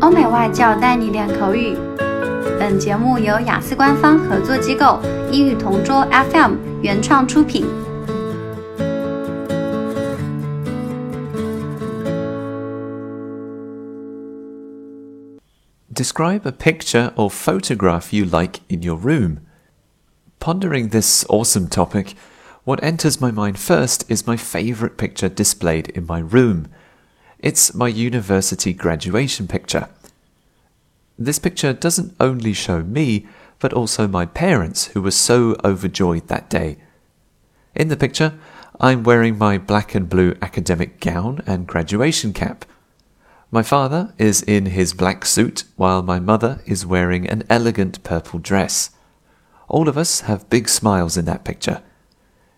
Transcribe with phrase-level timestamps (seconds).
[0.00, 1.76] 欧美外教带你练口语。
[2.58, 5.00] 本节目由雅思官方合作机构
[5.30, 7.66] 英语同桌 FM 原创出品。
[15.94, 19.38] Describe a picture or photograph you like in your room.
[20.40, 22.14] Pondering this awesome topic,
[22.64, 26.66] what enters my mind first is my favorite picture displayed in my room.
[27.39, 29.87] It's my university graduation picture.
[31.17, 33.27] This picture doesn't only show me,
[33.59, 36.77] but also my parents, who were so overjoyed that day.
[37.73, 38.37] In the picture,
[38.81, 42.65] I'm wearing my black and blue academic gown and graduation cap.
[43.51, 48.39] My father is in his black suit, while my mother is wearing an elegant purple
[48.39, 48.91] dress.
[49.69, 51.81] All of us have big smiles in that picture.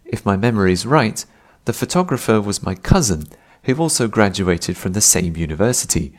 [0.05, 1.23] If my memory is right,
[1.65, 3.27] the photographer was my cousin,
[3.63, 6.17] who also graduated from the same university.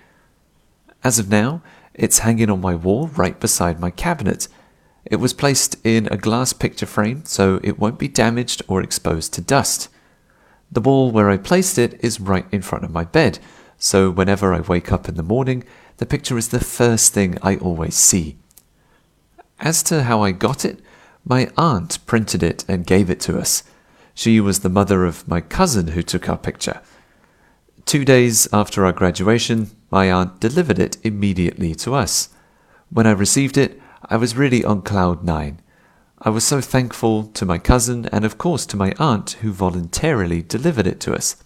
[1.02, 1.62] As of now,
[1.94, 4.48] it's hanging on my wall right beside my cabinet.
[5.04, 9.32] It was placed in a glass picture frame so it won't be damaged or exposed
[9.34, 9.88] to dust.
[10.70, 13.38] The wall where I placed it is right in front of my bed,
[13.76, 15.64] so whenever I wake up in the morning,
[15.98, 18.36] the picture is the first thing I always see.
[19.60, 20.80] As to how I got it,
[21.24, 23.64] my aunt printed it and gave it to us.
[24.14, 26.80] She was the mother of my cousin who took our picture.
[27.86, 32.30] Two days after our graduation, my aunt delivered it immediately to us.
[32.90, 35.60] When I received it, I was really on cloud nine.
[36.20, 40.40] I was so thankful to my cousin and, of course, to my aunt who voluntarily
[40.42, 41.36] delivered it to us.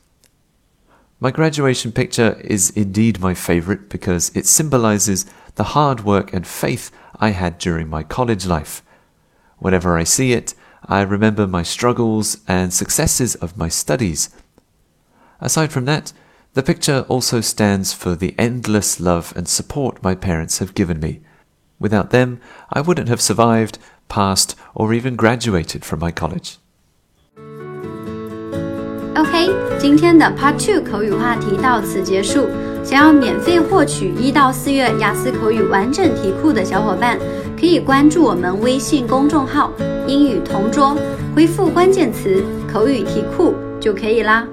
[1.19, 6.91] My graduation picture is indeed my favorite because it symbolizes the hard work and faith
[7.19, 8.83] I had during my college life.
[9.59, 14.29] Whenever I see it, I remember my struggles and successes of my studies.
[15.41, 16.13] Aside from that,
[16.56, 21.22] the picture also stands for the endless love and support my parents have given me.
[21.80, 22.40] Without them,
[22.70, 26.58] I wouldn't have survived, passed, or even graduated from my college.
[29.16, 32.48] OK，今天的 Part Two 口语话题到此结束。
[32.84, 37.20] 想要免费获取一到四月雅思口语完整题库的小伙伴，
[37.60, 40.98] 可以关注我们微信公众号“英语同桌”，
[41.36, 44.48] 回复关键词“口语题库”就可以啦。